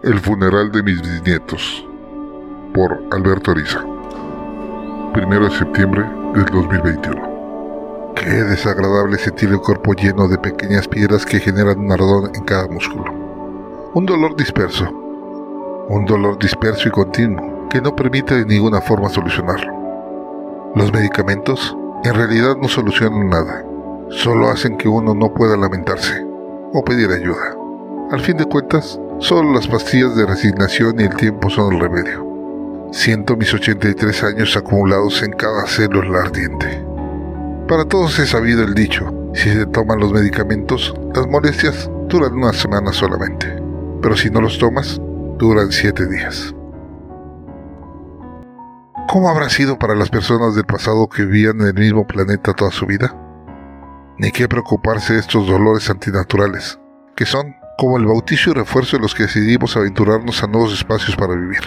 El 0.00 0.20
funeral 0.20 0.70
de 0.70 0.80
mis 0.84 1.02
bisnietos 1.02 1.84
por 2.72 3.02
Alberto 3.10 3.50
Ariza. 3.50 3.84
Primero 5.12 5.46
de 5.46 5.50
septiembre 5.50 6.04
del 6.34 6.44
2021. 6.44 8.12
Qué 8.14 8.30
desagradable 8.44 9.18
sentir 9.18 9.48
el 9.48 9.58
cuerpo 9.58 9.94
lleno 9.94 10.28
de 10.28 10.38
pequeñas 10.38 10.86
piedras 10.86 11.26
que 11.26 11.40
generan 11.40 11.80
un 11.80 11.90
ardor 11.90 12.30
en 12.32 12.44
cada 12.44 12.68
músculo. 12.68 13.12
Un 13.94 14.06
dolor 14.06 14.36
disperso. 14.36 14.88
Un 15.88 16.04
dolor 16.06 16.38
disperso 16.38 16.86
y 16.86 16.92
continuo 16.92 17.66
que 17.68 17.80
no 17.80 17.96
permite 17.96 18.36
de 18.36 18.46
ninguna 18.46 18.80
forma 18.80 19.08
solucionarlo. 19.08 19.72
Los 20.76 20.92
medicamentos 20.92 21.76
en 22.04 22.14
realidad 22.14 22.56
no 22.56 22.68
solucionan 22.68 23.28
nada. 23.28 23.64
Solo 24.10 24.48
hacen 24.48 24.78
que 24.78 24.88
uno 24.88 25.12
no 25.12 25.34
pueda 25.34 25.56
lamentarse 25.56 26.24
o 26.72 26.84
pedir 26.84 27.10
ayuda. 27.10 27.56
Al 28.12 28.20
fin 28.20 28.36
de 28.36 28.44
cuentas, 28.44 29.00
Solo 29.20 29.52
las 29.52 29.66
pastillas 29.66 30.14
de 30.14 30.26
resignación 30.26 31.00
y 31.00 31.02
el 31.02 31.16
tiempo 31.16 31.50
son 31.50 31.74
el 31.74 31.80
remedio. 31.80 32.24
Siento 32.92 33.36
mis 33.36 33.52
83 33.52 34.22
años 34.22 34.56
acumulados 34.56 35.22
en 35.24 35.32
cada 35.32 35.66
célula 35.66 36.20
ardiente. 36.20 36.84
Para 37.66 37.84
todos 37.84 38.16
es 38.20 38.30
sabido 38.30 38.62
el 38.62 38.74
dicho, 38.74 39.12
si 39.34 39.50
se 39.50 39.66
toman 39.66 39.98
los 39.98 40.12
medicamentos, 40.12 40.94
las 41.16 41.26
molestias 41.26 41.90
duran 42.06 42.32
una 42.34 42.52
semana 42.52 42.92
solamente, 42.92 43.60
pero 44.00 44.16
si 44.16 44.30
no 44.30 44.40
los 44.40 44.56
tomas, 44.56 45.00
duran 45.36 45.72
7 45.72 46.06
días. 46.06 46.54
¿Cómo 49.08 49.28
habrá 49.28 49.50
sido 49.50 49.78
para 49.80 49.96
las 49.96 50.10
personas 50.10 50.54
del 50.54 50.64
pasado 50.64 51.08
que 51.08 51.24
vivían 51.24 51.60
en 51.60 51.66
el 51.66 51.74
mismo 51.74 52.06
planeta 52.06 52.52
toda 52.52 52.70
su 52.70 52.86
vida? 52.86 53.14
Ni 54.16 54.30
qué 54.30 54.48
preocuparse 54.48 55.14
de 55.14 55.20
estos 55.20 55.48
dolores 55.48 55.90
antinaturales, 55.90 56.78
que 57.16 57.26
son 57.26 57.57
como 57.78 57.96
el 57.96 58.06
bautizo 58.06 58.50
y 58.50 58.54
refuerzo 58.54 58.96
de 58.96 59.02
los 59.02 59.14
que 59.14 59.22
decidimos 59.22 59.76
aventurarnos 59.76 60.42
a 60.42 60.48
nuevos 60.48 60.72
espacios 60.72 61.14
para 61.14 61.36
vivir. 61.36 61.60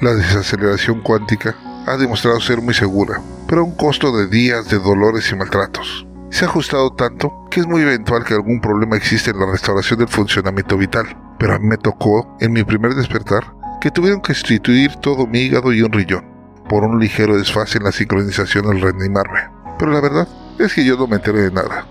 La 0.00 0.12
desaceleración 0.12 1.02
cuántica 1.02 1.54
ha 1.86 1.96
demostrado 1.96 2.40
ser 2.40 2.60
muy 2.60 2.74
segura, 2.74 3.22
pero 3.46 3.60
a 3.60 3.64
un 3.64 3.76
costo 3.76 4.14
de 4.16 4.26
días 4.26 4.68
de 4.68 4.80
dolores 4.80 5.30
y 5.30 5.36
maltratos. 5.36 6.04
Se 6.30 6.44
ha 6.44 6.48
ajustado 6.48 6.92
tanto 6.94 7.46
que 7.48 7.60
es 7.60 7.66
muy 7.68 7.82
eventual 7.82 8.24
que 8.24 8.34
algún 8.34 8.60
problema 8.60 8.96
exista 8.96 9.30
en 9.30 9.38
la 9.38 9.46
restauración 9.46 10.00
del 10.00 10.08
funcionamiento 10.08 10.76
vital, 10.76 11.16
pero 11.38 11.54
a 11.54 11.60
mí 11.60 11.68
me 11.68 11.76
tocó, 11.76 12.36
en 12.40 12.52
mi 12.52 12.64
primer 12.64 12.96
despertar, 12.96 13.44
que 13.80 13.92
tuvieron 13.92 14.22
que 14.22 14.34
sustituir 14.34 14.96
todo 14.96 15.28
mi 15.28 15.38
hígado 15.38 15.72
y 15.72 15.80
un 15.80 15.92
riñón, 15.92 16.24
por 16.68 16.82
un 16.82 16.98
ligero 16.98 17.38
desfase 17.38 17.78
en 17.78 17.84
la 17.84 17.92
sincronización 17.92 18.66
al 18.66 18.80
reanimarme. 18.80 19.48
Pero 19.78 19.92
la 19.92 20.00
verdad 20.00 20.26
es 20.58 20.74
que 20.74 20.84
yo 20.84 20.96
no 20.96 21.06
me 21.06 21.16
enteré 21.16 21.42
de 21.42 21.52
nada. 21.52 21.86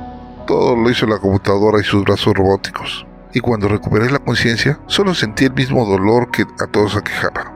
Todo 0.46 0.76
lo 0.76 0.90
hizo 0.90 1.08
la 1.08 1.20
computadora 1.20 1.80
y 1.80 1.86
sus 1.86 2.04
brazos 2.04 2.34
robóticos 2.34 3.08
y 3.36 3.42
cuando 3.42 3.68
recuperé 3.68 4.10
la 4.10 4.20
conciencia 4.20 4.80
solo 4.88 5.14
sentí 5.14 5.44
el 5.44 5.54
mismo 5.54 5.86
dolor 5.86 6.32
que 6.32 6.44
a 6.44 6.68
todos 6.68 6.96
aquejaba. 6.96 7.54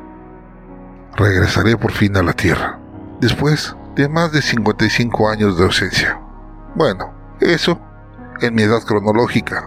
Regresaré 1.15 1.77
por 1.77 1.93
fin 1.93 2.17
a 2.17 2.21
la 2.21 2.33
Tierra, 2.33 2.77
después 3.21 3.77
de 3.95 4.09
más 4.09 4.33
de 4.33 4.41
55 4.41 5.29
años 5.29 5.57
de 5.57 5.63
ausencia. 5.63 6.19
Bueno, 6.75 7.13
eso 7.39 7.79
en 8.41 8.55
mi 8.55 8.63
edad 8.63 8.83
cronológica, 8.83 9.65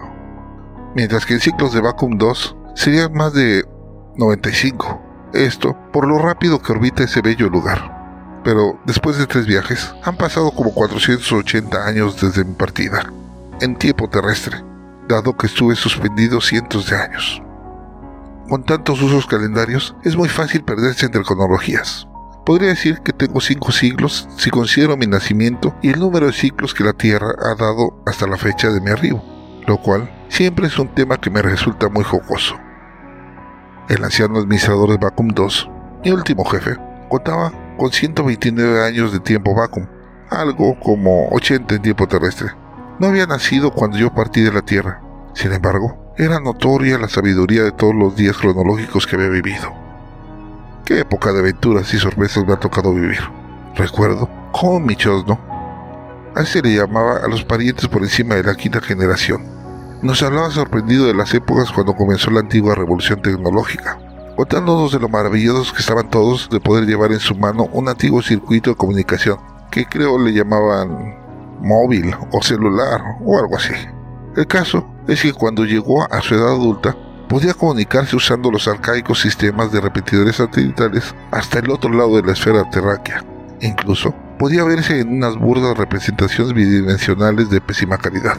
mientras 0.93 1.25
que 1.25 1.33
en 1.33 1.39
ciclos 1.39 1.73
de 1.73 1.81
Vacuum 1.81 2.19
2 2.19 2.57
serían 2.75 3.11
más 3.13 3.33
de 3.33 3.65
95. 4.15 5.01
Esto 5.33 5.75
por 5.91 6.07
lo 6.07 6.19
rápido 6.19 6.61
que 6.61 6.73
orbita 6.73 7.03
ese 7.03 7.21
bello 7.21 7.49
lugar. 7.49 8.41
Pero 8.43 8.79
después 8.85 9.17
de 9.17 9.25
tres 9.25 9.47
viajes, 9.47 9.95
han 10.03 10.15
pasado 10.15 10.51
como 10.51 10.75
480 10.75 11.87
años 11.87 12.21
desde 12.21 12.45
mi 12.45 12.53
partida, 12.53 13.11
en 13.61 13.75
tiempo 13.77 14.07
terrestre 14.07 14.72
dado 15.07 15.35
que 15.35 15.47
estuve 15.47 15.75
suspendido 15.75 16.41
cientos 16.41 16.89
de 16.89 16.97
años. 16.97 17.41
Con 18.49 18.63
tantos 18.63 19.01
usos 19.01 19.25
calendarios, 19.25 19.95
es 20.03 20.15
muy 20.15 20.29
fácil 20.29 20.63
perderse 20.63 21.05
entre 21.05 21.23
cronologías. 21.23 22.07
Podría 22.45 22.69
decir 22.69 22.99
que 22.99 23.13
tengo 23.13 23.39
cinco 23.39 23.71
siglos 23.71 24.27
si 24.37 24.49
considero 24.49 24.97
mi 24.97 25.07
nacimiento 25.07 25.73
y 25.81 25.89
el 25.89 25.99
número 25.99 26.27
de 26.27 26.33
ciclos 26.33 26.73
que 26.73 26.83
la 26.83 26.93
Tierra 26.93 27.29
ha 27.41 27.55
dado 27.55 28.03
hasta 28.05 28.27
la 28.27 28.37
fecha 28.37 28.69
de 28.69 28.81
mi 28.81 28.89
arribo, 28.89 29.23
lo 29.65 29.77
cual 29.77 30.11
siempre 30.27 30.67
es 30.67 30.77
un 30.77 30.93
tema 30.93 31.17
que 31.17 31.29
me 31.29 31.41
resulta 31.41 31.87
muy 31.87 32.03
jocoso. 32.03 32.57
El 33.87 34.03
anciano 34.03 34.39
administrador 34.39 34.89
de 34.89 34.97
Vacuum 34.97 35.29
2, 35.29 35.69
mi 36.03 36.11
último 36.11 36.43
jefe, 36.45 36.75
contaba 37.09 37.53
con 37.77 37.91
129 37.91 38.85
años 38.85 39.13
de 39.13 39.19
tiempo 39.19 39.55
Vacuum, 39.55 39.87
algo 40.29 40.77
como 40.79 41.29
80 41.29 41.75
en 41.75 41.81
tiempo 41.81 42.07
terrestre, 42.07 42.51
no 42.99 43.07
había 43.07 43.25
nacido 43.25 43.71
cuando 43.71 43.97
yo 43.97 44.13
partí 44.13 44.41
de 44.41 44.51
la 44.51 44.61
Tierra. 44.61 45.01
Sin 45.33 45.51
embargo, 45.51 46.13
era 46.17 46.39
notoria 46.39 46.97
la 46.97 47.09
sabiduría 47.09 47.63
de 47.63 47.71
todos 47.71 47.95
los 47.95 48.15
días 48.15 48.37
cronológicos 48.37 49.07
que 49.07 49.15
había 49.15 49.29
vivido. 49.29 49.73
Qué 50.85 50.99
época 50.99 51.31
de 51.33 51.39
aventuras 51.39 51.91
y 51.93 51.97
sorpresas 51.97 52.45
me 52.45 52.53
ha 52.53 52.59
tocado 52.59 52.93
vivir. 52.93 53.21
Recuerdo 53.75 54.29
cómo 54.51 54.79
mi 54.79 54.95
chosno, 54.95 55.39
a 56.35 56.45
se 56.45 56.61
le 56.61 56.75
llamaba 56.75 57.17
a 57.17 57.27
los 57.27 57.43
parientes 57.43 57.87
por 57.87 58.03
encima 58.03 58.35
de 58.35 58.43
la 58.43 58.55
quinta 58.55 58.81
generación, 58.81 59.43
nos 60.01 60.21
hablaba 60.21 60.51
sorprendido 60.51 61.05
de 61.05 61.13
las 61.13 61.33
épocas 61.33 61.71
cuando 61.71 61.95
comenzó 61.95 62.29
la 62.29 62.41
antigua 62.41 62.75
revolución 62.75 63.21
tecnológica, 63.21 63.97
contándonos 64.35 64.91
de 64.91 64.99
lo 64.99 65.09
maravillosos 65.09 65.71
que 65.71 65.79
estaban 65.79 66.09
todos 66.09 66.49
de 66.49 66.59
poder 66.59 66.85
llevar 66.85 67.11
en 67.11 67.19
su 67.19 67.35
mano 67.35 67.69
un 67.71 67.87
antiguo 67.87 68.21
circuito 68.21 68.71
de 68.71 68.75
comunicación, 68.75 69.37
que 69.71 69.85
creo 69.85 70.19
le 70.19 70.33
llamaban 70.33 71.22
móvil 71.61 72.15
o 72.31 72.41
celular 72.41 73.01
o 73.23 73.39
algo 73.39 73.57
así. 73.57 73.73
El 74.35 74.47
caso 74.47 74.87
es 75.07 75.21
que 75.21 75.33
cuando 75.33 75.65
llegó 75.65 76.11
a 76.11 76.21
su 76.21 76.35
edad 76.35 76.53
adulta, 76.53 76.95
podía 77.29 77.53
comunicarse 77.53 78.15
usando 78.15 78.51
los 78.51 78.67
arcaicos 78.67 79.21
sistemas 79.21 79.71
de 79.71 79.81
repetidores 79.81 80.37
satelitales 80.37 81.15
hasta 81.31 81.59
el 81.59 81.69
otro 81.71 81.91
lado 81.91 82.15
de 82.15 82.23
la 82.23 82.33
esfera 82.33 82.69
terráquea. 82.69 83.23
Incluso 83.61 84.13
podía 84.37 84.63
verse 84.63 84.99
en 84.99 85.17
unas 85.17 85.37
burdas 85.37 85.77
representaciones 85.77 86.53
bidimensionales 86.53 87.49
de 87.49 87.61
pésima 87.61 87.97
calidad. 87.97 88.37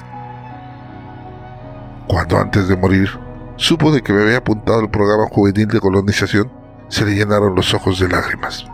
Cuando 2.06 2.38
antes 2.38 2.69
de 2.69 2.76
morir 2.76 3.08
supo 3.56 3.92
de 3.92 4.02
que 4.02 4.12
me 4.12 4.22
había 4.22 4.38
apuntado 4.38 4.81
al 4.81 4.91
programa 4.91 5.26
juvenil 5.31 5.69
de 5.69 5.81
colonización, 5.81 6.50
se 6.88 7.04
le 7.04 7.14
llenaron 7.14 7.54
los 7.54 7.72
ojos 7.75 7.98
de 7.98 8.08
lágrimas. 8.08 8.66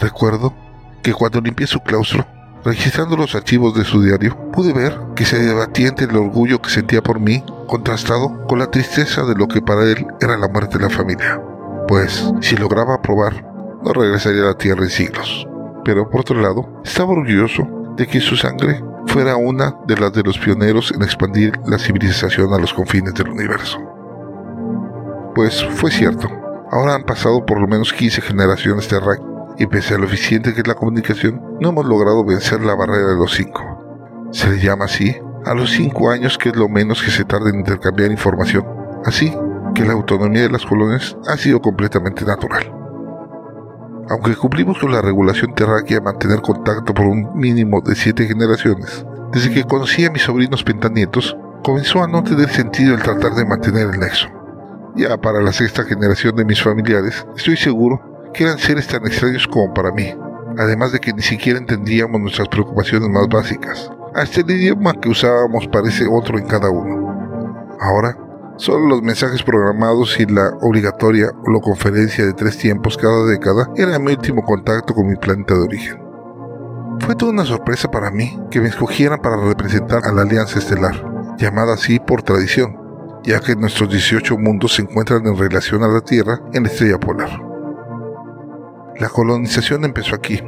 Recuerdo 0.00 0.54
que 1.02 1.12
cuando 1.12 1.40
limpié 1.40 1.66
su 1.66 1.80
claustro, 1.80 2.26
Registrando 2.66 3.16
los 3.16 3.36
archivos 3.36 3.74
de 3.74 3.84
su 3.84 4.02
diario, 4.02 4.36
pude 4.50 4.72
ver 4.72 4.98
que 5.14 5.24
se 5.24 5.38
debatía 5.38 5.86
entre 5.86 6.06
el 6.06 6.16
orgullo 6.16 6.60
que 6.60 6.68
sentía 6.68 7.00
por 7.00 7.20
mí, 7.20 7.44
contrastado 7.68 8.44
con 8.48 8.58
la 8.58 8.72
tristeza 8.72 9.22
de 9.22 9.36
lo 9.36 9.46
que 9.46 9.62
para 9.62 9.84
él 9.84 10.04
era 10.20 10.36
la 10.36 10.48
muerte 10.48 10.76
de 10.76 10.82
la 10.82 10.90
familia. 10.90 11.40
Pues, 11.86 12.28
si 12.40 12.56
lograba 12.56 12.94
aprobar, 12.94 13.46
no 13.84 13.92
regresaría 13.92 14.42
a 14.42 14.46
la 14.46 14.58
Tierra 14.58 14.82
en 14.82 14.90
siglos. 14.90 15.46
Pero 15.84 16.10
por 16.10 16.22
otro 16.22 16.40
lado, 16.40 16.82
estaba 16.84 17.12
orgulloso 17.12 17.94
de 17.96 18.08
que 18.08 18.20
su 18.20 18.36
sangre 18.36 18.82
fuera 19.06 19.36
una 19.36 19.76
de 19.86 19.96
las 19.96 20.12
de 20.12 20.24
los 20.24 20.36
pioneros 20.36 20.90
en 20.90 21.04
expandir 21.04 21.52
la 21.66 21.78
civilización 21.78 22.52
a 22.52 22.58
los 22.58 22.74
confines 22.74 23.14
del 23.14 23.28
universo. 23.28 23.78
Pues 25.36 25.64
fue 25.76 25.92
cierto, 25.92 26.28
ahora 26.72 26.96
han 26.96 27.04
pasado 27.04 27.46
por 27.46 27.60
lo 27.60 27.68
menos 27.68 27.92
15 27.92 28.22
generaciones 28.22 28.88
de 28.88 28.98
Rack 28.98 29.35
y 29.58 29.66
pese 29.66 29.94
a 29.94 29.98
lo 29.98 30.04
eficiente 30.04 30.52
que 30.52 30.60
es 30.60 30.66
la 30.66 30.74
comunicación, 30.74 31.40
no 31.60 31.70
hemos 31.70 31.86
logrado 31.86 32.24
vencer 32.24 32.60
la 32.62 32.74
barrera 32.74 33.08
de 33.08 33.16
los 33.16 33.34
cinco. 33.34 34.28
Se 34.30 34.50
le 34.50 34.58
llama 34.58 34.84
así 34.84 35.16
a 35.44 35.54
los 35.54 35.70
cinco 35.70 36.10
años 36.10 36.36
que 36.38 36.50
es 36.50 36.56
lo 36.56 36.68
menos 36.68 37.02
que 37.02 37.10
se 37.10 37.24
tarda 37.24 37.50
en 37.50 37.60
intercambiar 37.60 38.10
información, 38.10 38.64
así 39.04 39.32
que 39.74 39.84
la 39.84 39.92
autonomía 39.92 40.42
de 40.42 40.50
las 40.50 40.66
colonias 40.66 41.16
ha 41.28 41.36
sido 41.36 41.60
completamente 41.60 42.24
natural. 42.24 42.72
Aunque 44.08 44.36
cumplimos 44.36 44.78
con 44.78 44.92
la 44.92 45.02
regulación 45.02 45.54
terráquea 45.54 45.98
de 45.98 46.04
mantener 46.04 46.40
contacto 46.40 46.94
por 46.94 47.06
un 47.06 47.36
mínimo 47.36 47.80
de 47.80 47.94
siete 47.94 48.26
generaciones, 48.26 49.04
desde 49.32 49.50
que 49.52 49.64
conocí 49.64 50.04
a 50.04 50.10
mis 50.10 50.22
sobrinos 50.22 50.62
pentanietos, 50.62 51.36
comenzó 51.62 52.02
a 52.02 52.06
no 52.06 52.22
tener 52.22 52.48
sentido 52.48 52.94
el 52.94 53.02
tratar 53.02 53.34
de 53.34 53.44
mantener 53.44 53.88
el 53.92 53.98
nexo. 53.98 54.28
Ya 54.94 55.16
para 55.16 55.42
la 55.42 55.52
sexta 55.52 55.82
generación 55.82 56.36
de 56.36 56.44
mis 56.44 56.62
familiares, 56.62 57.26
estoy 57.36 57.56
seguro 57.56 58.15
eran 58.44 58.58
seres 58.58 58.86
tan 58.86 59.06
extraños 59.06 59.46
como 59.46 59.72
para 59.72 59.92
mí, 59.92 60.14
además 60.58 60.92
de 60.92 61.00
que 61.00 61.12
ni 61.12 61.22
siquiera 61.22 61.58
entendíamos 61.58 62.20
nuestras 62.20 62.48
preocupaciones 62.48 63.08
más 63.08 63.28
básicas. 63.28 63.90
Hasta 64.14 64.40
el 64.40 64.50
idioma 64.50 64.94
que 65.00 65.08
usábamos 65.08 65.68
parece 65.68 66.06
otro 66.10 66.38
en 66.38 66.46
cada 66.46 66.70
uno. 66.70 67.76
Ahora, 67.80 68.16
solo 68.56 68.86
los 68.86 69.02
mensajes 69.02 69.42
programados 69.42 70.18
y 70.18 70.26
la 70.26 70.50
obligatoria 70.62 71.30
holoconferencia 71.46 72.24
de 72.24 72.32
tres 72.32 72.56
tiempos 72.58 72.96
cada 72.96 73.26
década 73.26 73.70
era 73.76 73.98
mi 73.98 74.12
último 74.12 74.42
contacto 74.42 74.94
con 74.94 75.06
mi 75.06 75.16
planeta 75.16 75.54
de 75.54 75.60
origen. 75.60 76.06
Fue 77.00 77.14
toda 77.14 77.32
una 77.32 77.44
sorpresa 77.44 77.90
para 77.90 78.10
mí 78.10 78.38
que 78.50 78.60
me 78.60 78.68
escogieran 78.68 79.20
para 79.20 79.36
representar 79.36 80.04
a 80.04 80.12
la 80.12 80.22
Alianza 80.22 80.58
Estelar, 80.58 81.36
llamada 81.36 81.74
así 81.74 81.98
por 82.00 82.22
tradición, 82.22 82.76
ya 83.22 83.40
que 83.40 83.54
nuestros 83.54 83.90
18 83.90 84.38
mundos 84.38 84.74
se 84.74 84.82
encuentran 84.82 85.26
en 85.26 85.36
relación 85.36 85.82
a 85.82 85.88
la 85.88 86.00
Tierra 86.00 86.40
en 86.54 86.62
la 86.62 86.68
estrella 86.70 86.98
polar. 86.98 87.55
La 88.98 89.10
colonización 89.10 89.84
empezó 89.84 90.14
aquí. 90.14 90.42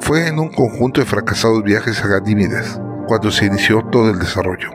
Fue 0.00 0.28
en 0.28 0.38
un 0.38 0.50
conjunto 0.50 1.00
de 1.00 1.06
fracasados 1.06 1.62
viajes 1.62 2.04
a 2.04 2.08
Ganímides 2.08 2.78
cuando 3.06 3.30
se 3.30 3.46
inició 3.46 3.82
todo 3.90 4.10
el 4.10 4.18
desarrollo. 4.18 4.70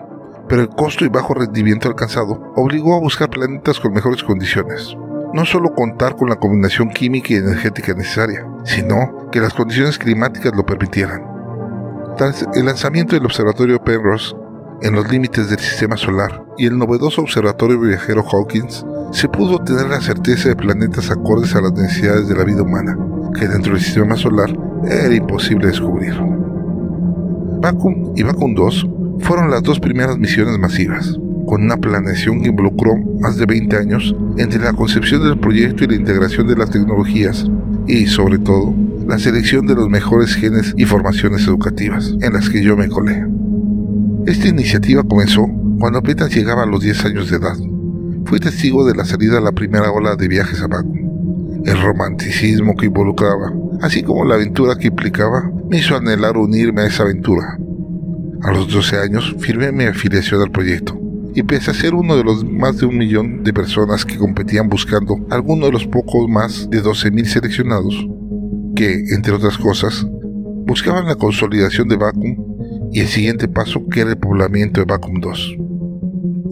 pero 0.49 0.63
el 0.63 0.69
costo 0.69 1.05
y 1.05 1.07
bajo 1.07 1.33
rendimiento 1.33 1.87
alcanzado 1.87 2.51
obligó 2.57 2.95
a 2.95 2.99
buscar 2.99 3.29
planetas 3.29 3.79
con 3.79 3.93
mejores 3.93 4.21
condiciones. 4.21 4.97
No 5.33 5.45
solo 5.45 5.73
contar 5.73 6.17
con 6.17 6.27
la 6.29 6.35
combinación 6.35 6.89
química 6.89 7.33
y 7.33 7.37
energética 7.37 7.93
necesaria, 7.93 8.45
sino 8.65 9.29
que 9.31 9.39
las 9.39 9.53
condiciones 9.53 9.97
climáticas 9.97 10.53
lo 10.53 10.65
permitieran. 10.65 11.23
Tras 12.17 12.45
el 12.53 12.65
lanzamiento 12.65 13.15
del 13.15 13.25
observatorio 13.25 13.81
Penrose 13.81 14.35
en 14.81 14.93
los 14.93 15.09
límites 15.11 15.49
del 15.49 15.59
sistema 15.59 15.95
solar 15.95 16.43
y 16.57 16.65
el 16.65 16.77
novedoso 16.77 17.21
observatorio 17.21 17.79
viajero 17.79 18.23
Hawkins, 18.23 18.85
se 19.11 19.27
pudo 19.27 19.59
tener 19.59 19.87
la 19.87 20.01
certeza 20.01 20.49
de 20.49 20.55
planetas 20.55 21.11
acordes 21.11 21.55
a 21.55 21.61
las 21.61 21.73
necesidades 21.73 22.27
de 22.27 22.35
la 22.35 22.43
vida 22.43 22.63
humana, 22.63 22.97
que 23.37 23.47
dentro 23.47 23.73
del 23.73 23.81
sistema 23.81 24.15
solar 24.15 24.57
era 24.83 25.13
imposible 25.13 25.67
descubrir. 25.67 26.15
Vacuum 27.61 28.13
y 28.15 28.23
Vacuum 28.23 28.55
2 28.55 28.89
fueron 29.19 29.51
las 29.51 29.61
dos 29.63 29.79
primeras 29.79 30.17
misiones 30.17 30.57
masivas, 30.57 31.19
con 31.45 31.63
una 31.63 31.77
planeación 31.77 32.41
que 32.41 32.49
involucró 32.49 32.95
más 33.19 33.37
de 33.37 33.45
20 33.45 33.77
años 33.77 34.15
entre 34.37 34.59
la 34.59 34.73
concepción 34.73 35.23
del 35.23 35.37
proyecto 35.37 35.83
y 35.83 35.87
la 35.87 35.95
integración 35.95 36.47
de 36.47 36.55
las 36.55 36.71
tecnologías 36.71 37.45
y, 37.87 38.07
sobre 38.07 38.39
todo, 38.39 38.73
la 39.07 39.19
selección 39.19 39.67
de 39.67 39.75
los 39.75 39.89
mejores 39.89 40.33
genes 40.35 40.73
y 40.77 40.85
formaciones 40.85 41.45
educativas 41.47 42.15
en 42.21 42.33
las 42.33 42.49
que 42.49 42.63
yo 42.63 42.77
me 42.77 42.87
colé. 42.87 43.40
Esta 44.25 44.47
iniciativa 44.47 45.03
comenzó 45.03 45.47
cuando 45.79 45.97
apenas 45.97 46.33
llegaba 46.33 46.63
a 46.63 46.67
los 46.67 46.83
10 46.83 47.05
años 47.05 47.31
de 47.31 47.37
edad. 47.37 47.57
Fui 48.25 48.39
testigo 48.39 48.85
de 48.85 48.95
la 48.95 49.03
salida 49.03 49.35
de 49.35 49.41
la 49.41 49.51
primera 49.51 49.91
ola 49.91 50.15
de 50.15 50.27
viajes 50.27 50.61
a 50.61 50.67
Baku. 50.67 51.63
El 51.65 51.81
romanticismo 51.81 52.75
que 52.75 52.85
involucraba, 52.85 53.51
así 53.81 54.03
como 54.03 54.23
la 54.23 54.35
aventura 54.35 54.75
que 54.75 54.87
implicaba, 54.87 55.51
me 55.69 55.79
hizo 55.79 55.95
anhelar 55.95 56.37
unirme 56.37 56.81
a 56.81 56.85
esa 56.85 57.03
aventura. 57.03 57.57
A 58.43 58.51
los 58.51 58.71
12 58.71 58.97
años 58.97 59.35
firmé 59.39 59.71
mi 59.71 59.85
afiliación 59.85 60.41
al 60.41 60.51
proyecto 60.51 60.99
y 61.33 61.41
pese 61.41 61.71
a 61.71 61.73
ser 61.73 61.95
uno 61.95 62.15
de 62.15 62.23
los 62.23 62.43
más 62.43 62.77
de 62.77 62.85
un 62.85 62.97
millón 62.97 63.43
de 63.43 63.53
personas 63.53 64.05
que 64.05 64.17
competían 64.17 64.69
buscando 64.69 65.15
alguno 65.31 65.65
de 65.65 65.71
los 65.71 65.87
pocos 65.87 66.29
más 66.29 66.69
de 66.69 66.83
12.000 66.83 67.25
seleccionados, 67.25 68.07
que, 68.75 69.03
entre 69.15 69.33
otras 69.33 69.57
cosas, 69.57 70.05
buscaban 70.65 71.07
la 71.07 71.15
consolidación 71.15 71.87
de 71.87 71.95
Vacuum 71.95 72.50
y 72.91 72.99
el 72.99 73.07
siguiente 73.07 73.47
paso 73.47 73.87
que 73.87 74.01
era 74.01 74.11
el 74.11 74.17
poblamiento 74.17 74.81
de 74.81 74.85
Vacuum 74.85 75.21
2. 75.21 75.55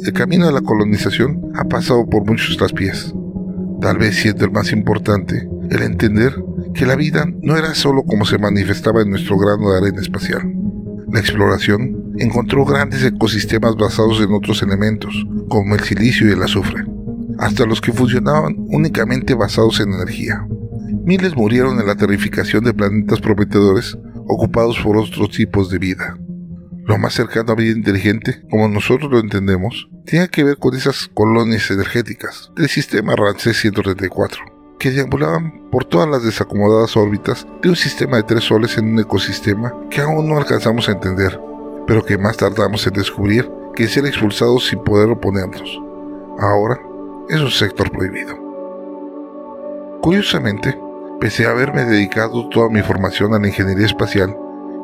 El 0.06 0.14
camino 0.14 0.46
de 0.46 0.54
la 0.54 0.62
colonización 0.62 1.52
ha 1.56 1.66
pasado 1.66 2.08
por 2.08 2.26
muchos 2.26 2.56
traspiés, 2.56 3.14
tal 3.82 3.98
vez 3.98 4.16
siendo 4.16 4.46
el 4.46 4.52
más 4.52 4.72
importante 4.72 5.50
el 5.70 5.82
entender 5.84 6.34
que 6.74 6.86
la 6.86 6.96
vida 6.96 7.26
no 7.42 7.58
era 7.58 7.76
solo 7.76 8.04
como 8.04 8.26
se 8.26 8.38
manifestaba 8.38 9.02
en 9.02 9.10
nuestro 9.10 9.38
grano 9.38 9.72
de 9.72 9.78
arena 9.78 10.02
espacial. 10.02 10.42
La 11.12 11.20
exploración 11.20 12.14
encontró 12.18 12.64
grandes 12.66 13.04
ecosistemas 13.04 13.76
basados 13.76 14.22
en 14.22 14.32
otros 14.34 14.64
elementos, 14.64 15.26
como 15.50 15.76
el 15.76 15.82
silicio 15.82 16.30
y 16.30 16.32
el 16.32 16.44
azufre, 16.44 16.86
hasta 17.38 17.66
los 17.66 17.82
que 17.82 17.92
funcionaban 17.92 18.56
únicamente 18.70 19.34
basados 19.34 19.80
en 19.80 19.94
energía. 19.94 20.48
Miles 21.04 21.36
murieron 21.36 21.80
en 21.80 21.88
la 21.88 21.96
terrificación 21.96 22.64
de 22.64 22.74
planetas 22.74 23.20
prometedores 23.20 23.98
ocupados 24.28 24.80
por 24.80 24.96
otros 24.96 25.30
tipos 25.32 25.70
de 25.70 25.80
vida. 25.80 26.18
Lo 26.90 26.98
más 26.98 27.14
cercano 27.14 27.52
a 27.52 27.56
vida 27.56 27.78
inteligente, 27.78 28.42
como 28.50 28.68
nosotros 28.68 29.12
lo 29.12 29.20
entendemos, 29.20 29.88
tiene 30.08 30.28
que 30.28 30.44
ver 30.44 30.58
con 30.58 30.76
esas 30.76 31.08
colonias 31.14 31.70
energéticas 31.70 32.52
del 32.56 32.68
sistema 32.68 33.16
Ramsés 33.16 33.60
134 33.60 34.44
que 34.80 34.90
deambulaban 34.90 35.70
por 35.70 35.86
todas 35.86 36.10
las 36.10 36.24
desacomodadas 36.24 36.98
órbitas 36.98 37.46
de 37.62 37.70
un 37.70 37.76
sistema 37.76 38.18
de 38.18 38.24
tres 38.24 38.46
soles 38.46 38.76
en 38.80 38.94
un 38.94 39.00
ecosistema 39.02 39.72
que 39.92 40.02
aún 40.02 40.28
no 40.28 40.38
alcanzamos 40.38 40.90
a 40.90 40.94
entender, 40.94 41.40
pero 41.86 42.04
que 42.04 42.18
más 42.18 42.38
tardamos 42.38 42.88
en 42.88 42.94
descubrir 42.94 43.48
que 43.76 43.88
ser 43.88 44.08
expulsados 44.08 44.66
sin 44.66 44.84
poder 44.84 45.12
oponernos. 45.12 45.80
Ahora 46.40 46.80
es 47.30 47.40
un 47.40 47.52
sector 47.52 47.92
prohibido. 47.92 48.36
Curiosamente, 50.02 50.76
pese 51.20 51.46
a 51.46 51.52
haberme 51.52 51.86
dedicado 51.86 52.50
toda 52.50 52.68
mi 52.70 52.82
formación 52.82 53.36
a 53.36 53.40
la 53.40 53.48
ingeniería 53.48 53.86
espacial, 53.86 54.36